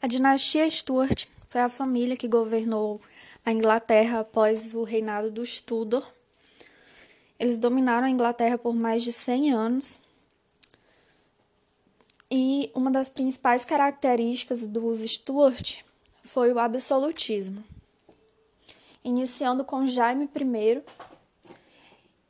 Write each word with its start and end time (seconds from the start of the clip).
A 0.00 0.06
dinastia 0.06 0.68
Stuart 0.68 1.26
foi 1.48 1.60
a 1.60 1.68
família 1.68 2.16
que 2.16 2.28
governou 2.28 3.00
a 3.44 3.50
Inglaterra 3.50 4.20
após 4.20 4.74
o 4.74 4.82
reinado 4.82 5.30
dos 5.30 5.60
Tudor. 5.60 6.06
Eles 7.38 7.56
dominaram 7.58 8.06
a 8.06 8.10
Inglaterra 8.10 8.58
por 8.58 8.74
mais 8.74 9.02
de 9.02 9.12
100 9.12 9.52
anos. 9.52 10.00
E 12.30 12.70
uma 12.74 12.90
das 12.90 13.08
principais 13.08 13.64
características 13.64 14.66
dos 14.66 15.00
Stuart 15.00 15.82
foi 16.22 16.52
o 16.52 16.58
absolutismo. 16.58 17.64
Iniciando 19.02 19.64
com 19.64 19.86
Jaime 19.86 20.28
I, 20.34 20.82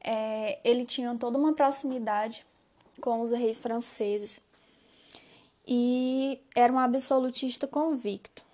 é, 0.00 0.60
ele 0.62 0.84
tinha 0.84 1.14
toda 1.16 1.36
uma 1.36 1.52
proximidade 1.52 2.46
com 3.00 3.22
os 3.22 3.32
reis 3.32 3.58
franceses 3.58 4.40
e 5.66 6.40
era 6.54 6.72
um 6.72 6.78
absolutista 6.78 7.66
convicto. 7.66 8.44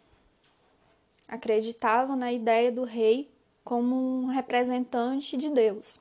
Acreditava 1.28 2.16
na 2.16 2.32
ideia 2.32 2.72
do 2.72 2.84
rei 2.84 3.30
como 3.64 3.94
um 3.94 4.26
representante 4.26 5.36
de 5.36 5.50
Deus, 5.50 6.00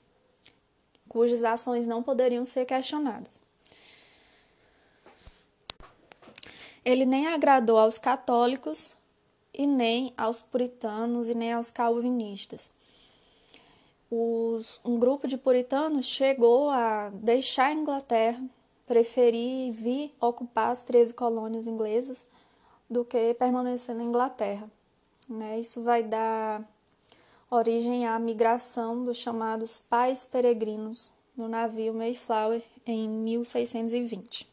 cujas 1.08 1.44
ações 1.44 1.86
não 1.86 2.02
poderiam 2.02 2.46
ser 2.46 2.66
questionadas. 2.66 3.42
Ele 6.84 7.06
nem 7.06 7.28
agradou 7.28 7.78
aos 7.78 7.98
católicos 7.98 8.96
e 9.54 9.68
nem 9.68 10.14
aos 10.18 10.42
puritanos 10.42 11.30
e 11.30 11.36
nem 11.36 11.54
aos 11.54 11.70
calvinistas. 11.70 12.72
Os, 14.10 14.82
um 14.84 15.00
grupo 15.00 15.28
de 15.28 15.38
puritanos 15.38 16.06
chegou 16.06 16.70
a 16.70 17.10
deixar 17.14 17.68
a 17.68 17.74
Inglaterra, 17.74 18.44
preferir 18.92 19.72
vir 19.72 20.14
ocupar 20.20 20.72
as 20.72 20.84
13 20.84 21.14
colônias 21.14 21.66
inglesas 21.66 22.28
do 22.90 23.06
que 23.06 23.34
permanecer 23.36 23.96
na 23.96 24.04
Inglaterra. 24.04 24.70
Né? 25.30 25.62
Isso 25.62 25.82
vai 25.82 26.04
dar 26.04 26.62
origem 27.50 28.06
à 28.06 28.20
migração 28.20 29.06
dos 29.06 29.16
chamados 29.16 29.80
pais 29.90 30.28
peregrinos 30.28 31.10
no 31.38 31.48
navio 31.48 31.94
Mayflower 31.94 32.62
em 32.86 33.08
1620. 33.08 34.46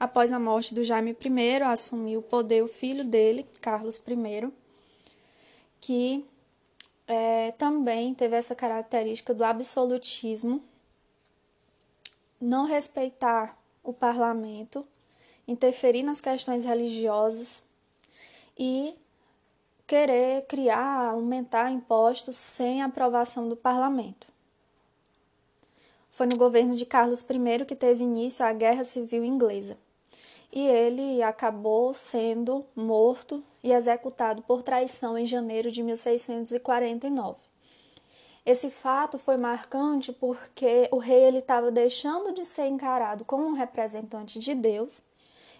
Após 0.00 0.32
a 0.32 0.38
morte 0.38 0.74
do 0.74 0.82
Jaime 0.82 1.10
I, 1.10 1.62
assumiu 1.64 2.20
o 2.20 2.22
poder 2.22 2.62
o 2.62 2.68
filho 2.68 3.04
dele, 3.04 3.46
Carlos 3.60 4.02
I, 4.08 4.50
que 5.78 6.24
é, 7.06 7.50
também 7.52 8.14
teve 8.14 8.34
essa 8.34 8.54
característica 8.54 9.34
do 9.34 9.44
absolutismo, 9.44 10.64
não 12.42 12.66
respeitar 12.66 13.56
o 13.84 13.92
parlamento, 13.92 14.84
interferir 15.46 16.02
nas 16.02 16.20
questões 16.20 16.64
religiosas 16.64 17.62
e 18.58 18.94
querer 19.86 20.46
criar, 20.46 21.10
aumentar 21.10 21.70
impostos 21.70 22.36
sem 22.36 22.82
aprovação 22.82 23.48
do 23.48 23.56
parlamento. 23.56 24.26
Foi 26.10 26.26
no 26.26 26.36
governo 26.36 26.74
de 26.74 26.84
Carlos 26.84 27.20
I 27.20 27.64
que 27.64 27.76
teve 27.76 28.02
início 28.02 28.44
a 28.44 28.52
Guerra 28.52 28.82
Civil 28.82 29.24
Inglesa 29.24 29.78
e 30.52 30.66
ele 30.66 31.22
acabou 31.22 31.94
sendo 31.94 32.66
morto 32.74 33.42
e 33.62 33.72
executado 33.72 34.42
por 34.42 34.62
traição 34.62 35.16
em 35.16 35.24
janeiro 35.24 35.70
de 35.70 35.82
1649. 35.82 37.51
Esse 38.44 38.70
fato 38.70 39.18
foi 39.18 39.36
marcante 39.36 40.12
porque 40.12 40.88
o 40.90 40.98
rei 40.98 41.24
ele 41.24 41.38
estava 41.38 41.70
deixando 41.70 42.32
de 42.32 42.44
ser 42.44 42.66
encarado 42.66 43.24
como 43.24 43.46
um 43.46 43.52
representante 43.52 44.40
de 44.40 44.52
Deus 44.52 45.02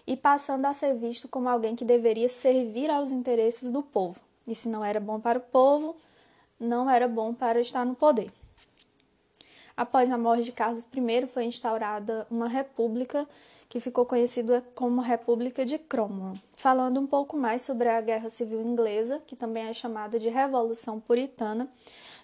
e 0.05 0.17
passando 0.17 0.65
a 0.65 0.73
ser 0.73 0.93
visto 0.95 1.29
como 1.29 1.47
alguém 1.47 1.77
que 1.77 1.85
deveria 1.85 2.27
servir 2.27 2.91
aos 2.91 3.09
interesses 3.11 3.71
do 3.71 3.81
povo. 3.81 4.19
E 4.45 4.53
se 4.53 4.67
não 4.67 4.83
era 4.83 4.99
bom 4.99 5.17
para 5.17 5.39
o 5.39 5.41
povo, 5.41 5.95
não 6.59 6.89
era 6.89 7.07
bom 7.07 7.33
para 7.33 7.61
estar 7.61 7.85
no 7.85 7.95
poder. 7.95 8.29
Após 9.75 10.11
a 10.11 10.19
morte 10.19 10.43
de 10.43 10.51
Carlos 10.51 10.85
I, 10.95 11.25
foi 11.25 11.45
instaurada 11.45 12.27
uma 12.29 12.47
república 12.47 13.27
que 13.67 13.79
ficou 13.79 14.05
conhecida 14.05 14.63
como 14.75 15.01
República 15.01 15.65
de 15.65 15.79
Cromwell. 15.79 16.35
Falando 16.51 16.99
um 16.99 17.07
pouco 17.07 17.35
mais 17.35 17.63
sobre 17.63 17.89
a 17.89 17.99
Guerra 17.99 18.29
Civil 18.29 18.61
Inglesa, 18.61 19.19
que 19.25 19.35
também 19.35 19.65
é 19.65 19.73
chamada 19.73 20.19
de 20.19 20.29
Revolução 20.29 20.99
Puritana, 20.99 21.67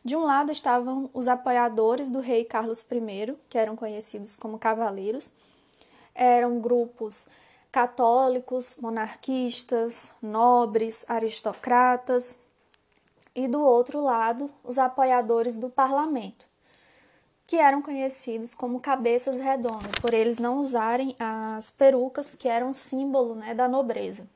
de 0.06 0.16
um 0.16 0.24
lado 0.26 0.52
estavam 0.52 1.10
os 1.12 1.28
apoiadores 1.28 2.12
do 2.12 2.20
rei 2.20 2.46
Carlos 2.46 2.82
I, 2.82 3.36
que 3.50 3.58
eram 3.58 3.76
conhecidos 3.76 4.36
como 4.36 4.60
cavaleiros. 4.60 5.34
Eram 6.14 6.60
grupos 6.60 7.28
católicos, 7.72 8.78
monarquistas, 8.80 10.14
nobres, 10.22 11.04
aristocratas, 11.10 12.38
e 13.34 13.48
do 13.48 13.62
outro 13.62 14.02
lado, 14.02 14.52
os 14.64 14.78
apoiadores 14.78 15.58
do 15.58 15.70
parlamento 15.70 16.49
que 17.50 17.56
eram 17.56 17.82
conhecidos 17.82 18.54
como 18.54 18.80
cabeças 18.80 19.40
redondas, 19.40 19.92
por 20.00 20.14
eles 20.14 20.38
não 20.38 20.60
usarem 20.60 21.16
as 21.18 21.72
perucas 21.72 22.36
que 22.36 22.48
eram 22.48 22.74
símbolo 22.74 23.34
né, 23.34 23.56
da 23.56 23.68
nobreza. 23.68 24.28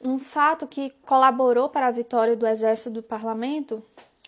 Um 0.00 0.18
fato 0.18 0.66
que 0.66 0.90
colaborou 1.02 1.68
para 1.68 1.86
a 1.86 1.92
vitória 1.92 2.34
do 2.34 2.48
exército 2.48 2.90
do 2.90 3.00
parlamento 3.00 3.80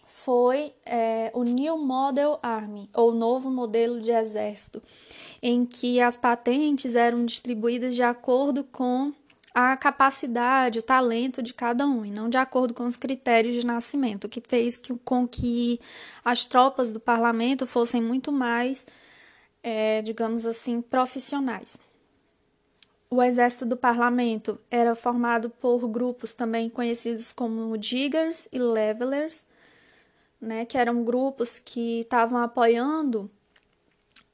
foi 0.07 0.73
é, 0.87 1.33
o 1.35 1.43
New 1.43 1.77
Model 1.79 2.39
Army, 2.41 2.89
ou 2.95 3.11
novo 3.11 3.51
modelo 3.51 4.01
de 4.01 4.13
exército, 4.13 4.81
em 5.43 5.67
que 5.67 6.01
as 6.01 6.17
patentes 6.17 6.95
eram 6.95 7.25
distribuídas 7.25 7.97
de 7.97 8.03
acordo 8.05 8.63
com 8.63 9.13
a 9.55 9.77
capacidade, 9.77 10.79
o 10.79 10.83
talento 10.83 11.43
de 11.43 11.55
cada 11.55 11.87
um, 11.87 12.05
e 12.05 12.11
não 12.11 12.29
de 12.29 12.37
acordo 12.37 12.75
com 12.75 12.85
os 12.85 12.97
critérios 12.97 13.55
de 13.55 13.67
nascimento, 13.67 14.25
o 14.25 14.29
que 14.29 14.43
fez 14.47 14.77
que, 14.77 14.95
com 15.05 15.27
que 15.27 15.81
as 16.25 16.45
tropas 16.45 16.93
do 16.93 17.01
parlamento 17.01 17.67
fossem 17.67 18.03
muito 18.03 18.31
mais, 18.31 18.87
é, 19.63 20.03
digamos 20.03 20.47
assim, 20.47 20.81
profissionais. 20.81 21.79
O 23.11 23.23
exército 23.23 23.65
do 23.65 23.77
parlamento 23.77 24.61
era 24.71 24.95
formado 24.95 25.49
por 25.49 25.89
grupos 25.89 26.35
também 26.35 26.69
conhecidos 26.69 27.33
como 27.33 27.77
diggers 27.79 28.47
e 28.53 28.59
levelers, 28.59 29.47
né, 30.41 30.65
que 30.65 30.77
eram 30.77 31.03
grupos 31.03 31.59
que 31.59 32.01
estavam 32.01 32.39
apoiando 32.39 33.31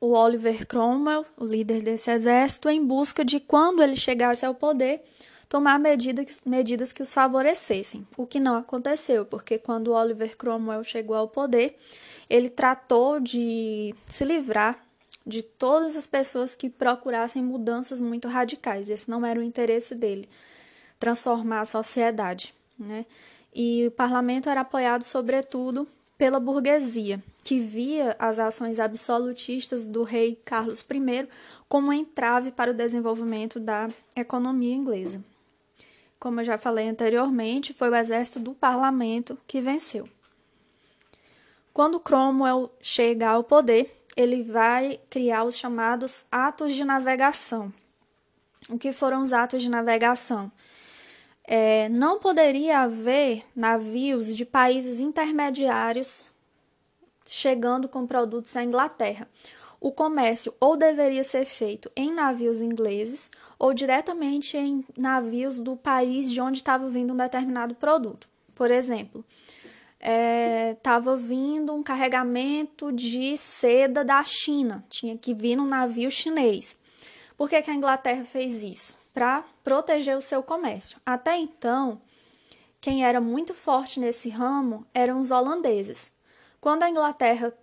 o 0.05 0.13
Oliver 0.13 0.67
Cromwell, 0.67 1.25
o 1.35 1.47
líder 1.47 1.81
desse 1.83 2.11
exército, 2.11 2.69
em 2.69 2.85
busca 2.85 3.25
de, 3.25 3.41
quando 3.41 3.83
ele 3.83 3.97
chegasse 3.97 4.45
ao 4.45 4.55
poder, 4.55 5.03
tomar 5.49 5.79
medidas, 5.79 6.43
medidas 6.45 6.93
que 6.93 7.01
os 7.01 7.13
favorecessem, 7.13 8.07
o 8.15 8.27
que 8.27 8.39
não 8.39 8.55
aconteceu, 8.55 9.25
porque 9.25 9.57
quando 9.57 9.93
Oliver 9.93 10.37
Cromwell 10.37 10.85
chegou 10.85 11.17
ao 11.17 11.27
poder, 11.27 11.79
ele 12.29 12.51
tratou 12.51 13.19
de 13.19 13.95
se 14.05 14.25
livrar 14.25 14.79
de 15.27 15.43
todas 15.43 15.97
as 15.97 16.07
pessoas 16.07 16.55
que 16.55 16.69
procurassem 16.69 17.43
mudanças 17.43 17.99
muito 17.99 18.29
radicais. 18.29 18.91
Esse 18.91 19.09
não 19.11 19.25
era 19.25 19.41
o 19.41 19.43
interesse 19.43 19.95
dele, 19.95 20.29
transformar 20.99 21.61
a 21.61 21.65
sociedade. 21.65 22.55
Né? 22.79 23.07
E 23.55 23.87
o 23.87 23.91
parlamento 23.91 24.51
era 24.51 24.61
apoiado, 24.61 25.03
sobretudo, 25.03 25.89
pela 26.17 26.39
burguesia, 26.39 27.23
que 27.43 27.59
via 27.59 28.17
as 28.19 28.39
ações 28.39 28.79
absolutistas 28.79 29.87
do 29.87 30.03
rei 30.03 30.41
Carlos 30.45 30.81
I 30.81 31.29
como 31.69 31.89
um 31.89 31.93
entrave 31.93 32.51
para 32.51 32.71
o 32.71 32.75
desenvolvimento 32.75 33.59
da 33.59 33.89
economia 34.15 34.75
inglesa. 34.75 35.23
Como 36.19 36.41
eu 36.41 36.45
já 36.45 36.57
falei 36.57 36.89
anteriormente, 36.89 37.75
foi 37.75 37.91
o 37.91 37.95
exército 37.95 38.39
do 38.39 38.55
parlamento 38.55 39.37
que 39.47 39.61
venceu. 39.61 40.09
Quando 41.73 42.01
Cromwell 42.01 42.73
chega 42.81 43.29
ao 43.29 43.43
poder, 43.43 43.91
ele 44.17 44.43
vai 44.43 45.01
criar 45.11 45.45
os 45.45 45.57
chamados 45.57 46.25
atos 46.31 46.75
de 46.75 46.85
navegação. 46.85 47.73
O 48.71 48.79
que 48.79 48.93
foram 48.93 49.21
os 49.21 49.33
atos 49.33 49.61
de 49.61 49.69
navegação? 49.69 50.51
É, 51.47 51.89
não 51.91 52.19
poderia 52.19 52.81
haver 52.81 53.45
navios 53.55 54.35
de 54.35 54.47
países 54.47 54.99
intermediários 54.99 56.31
chegando 57.27 57.89
com 57.89 58.07
produtos 58.07 58.57
à 58.57 58.63
Inglaterra. 58.63 59.29
O 59.81 59.93
comércio 59.93 60.55
ou 60.59 60.77
deveria 60.77 61.23
ser 61.23 61.45
feito 61.45 61.91
em 61.95 62.11
navios 62.11 62.63
ingleses 62.63 63.31
ou 63.59 63.75
diretamente 63.75 64.57
em 64.57 64.85
navios 64.97 65.59
do 65.59 65.77
país 65.77 66.31
de 66.31 66.41
onde 66.41 66.59
estava 66.59 66.89
vindo 66.89 67.13
um 67.13 67.17
determinado 67.17 67.75
produto. 67.75 68.27
Por 68.55 68.71
exemplo, 68.71 69.25
estava 70.01 71.13
é, 71.13 71.17
vindo 71.17 71.75
um 71.75 71.83
carregamento 71.83 72.93
de 72.93 73.37
seda 73.37 74.05
da 74.05 74.23
China, 74.23 74.85
tinha 74.89 75.19
que 75.19 75.35
vir 75.35 75.57
num 75.57 75.67
navio 75.67 76.11
chinês. 76.11 76.77
Por 77.37 77.49
que, 77.49 77.61
que 77.61 77.71
a 77.71 77.75
Inglaterra 77.75 78.25
fez 78.25 78.63
isso? 78.63 79.04
Para 79.15 79.45
proteger 79.63 80.17
o 80.17 80.21
seu 80.21 80.43
comércio. 80.43 81.01
Até 81.07 81.39
então, 81.39 82.03
quem 82.81 83.07
era 83.07 83.21
muito 83.21 83.55
forte 83.55 83.99
nesse 83.99 84.29
ramo 84.29 84.85
eram 84.93 85.21
os 85.21 85.31
holandeses. 85.31 86.13
Quando 86.61 86.83
a 86.83 86.91
Inglaterra 86.91 87.55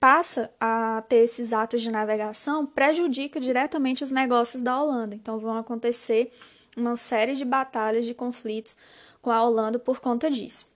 passa 0.00 0.50
a 0.58 1.04
ter 1.06 1.18
esses 1.18 1.52
atos 1.52 1.82
de 1.82 1.90
navegação 1.90 2.64
prejudica 2.64 3.38
diretamente 3.38 4.02
os 4.02 4.10
negócios 4.10 4.62
da 4.62 4.82
Holanda. 4.82 5.14
Então 5.14 5.38
vão 5.38 5.56
acontecer 5.58 6.32
uma 6.74 6.96
série 6.96 7.34
de 7.34 7.44
batalhas, 7.44 8.06
de 8.06 8.14
conflitos 8.14 8.78
com 9.20 9.30
a 9.30 9.42
Holanda 9.42 9.78
por 9.78 10.00
conta 10.00 10.30
disso. 10.30 10.70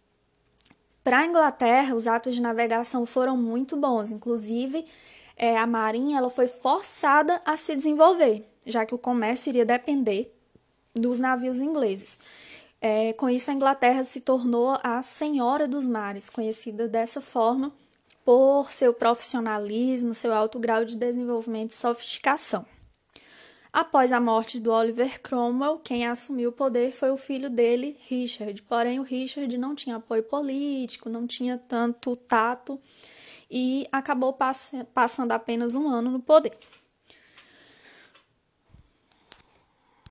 Para 1.02 1.20
a 1.20 1.26
Inglaterra, 1.26 1.94
os 1.94 2.06
atos 2.06 2.34
de 2.34 2.43
navegação 2.43 3.06
foram 3.06 3.37
muito 3.37 3.76
bons, 3.76 4.10
inclusive 4.10 4.87
é, 5.37 5.56
a 5.56 5.67
marinha 5.67 6.19
ela 6.19 6.31
foi 6.31 6.46
forçada 6.46 7.40
a 7.44 7.56
se 7.56 7.75
desenvolver, 7.75 8.46
já 8.64 8.84
que 8.87 8.94
o 8.94 8.99
comércio 8.99 9.50
iria 9.50 9.64
depender 9.64 10.34
dos 10.94 11.19
navios 11.19 11.61
ingleses. 11.61 12.19
É, 12.81 13.12
com 13.14 13.31
isso, 13.31 13.50
a 13.50 13.55
Inglaterra 13.55 14.05
se 14.05 14.20
tornou 14.20 14.78
a 14.82 15.02
senhora 15.02 15.66
dos 15.66 15.88
mares, 15.88 16.28
conhecida 16.28 16.87
dessa 16.87 17.20
forma 17.20 17.72
por 18.25 18.70
seu 18.70 18.93
profissionalismo, 18.93 20.14
seu 20.14 20.32
alto 20.32 20.58
grau 20.58 20.84
de 20.84 20.96
desenvolvimento 20.96 21.70
e 21.70 21.75
sofisticação. 21.75 22.64
Após 23.72 24.12
a 24.12 24.20
morte 24.20 24.61
do 24.61 24.70
Oliver 24.70 25.20
Cromwell, 25.20 25.81
quem 25.82 26.06
assumiu 26.06 26.50
o 26.50 26.52
poder 26.52 26.93
foi 26.93 27.10
o 27.10 27.17
filho 27.17 27.50
dele, 27.50 27.96
Richard. 28.06 28.62
Porém, 28.62 29.00
o 29.00 29.02
Richard 29.02 29.58
não 29.58 29.75
tinha 29.75 29.96
apoio 29.96 30.22
político, 30.22 31.08
não 31.08 31.26
tinha 31.26 31.58
tanto 31.58 32.14
tato 32.14 32.81
e 33.50 33.87
acabou 33.90 34.32
pass 34.32 34.72
passando 34.94 35.32
apenas 35.32 35.75
um 35.75 35.88
ano 35.88 36.10
no 36.10 36.20
poder. 36.20 36.52